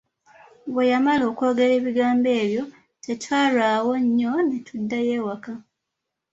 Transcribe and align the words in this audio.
Bwe 0.73 0.83
yamala 0.91 1.23
okwogera 1.31 1.73
ebigambo 1.79 2.29
ebyo, 2.41 2.63
tetwalwawo 3.03 3.91
nnyo 4.03 4.33
ne 4.47 4.57
tuddayo 4.67 5.11
ewaka. 5.19 5.53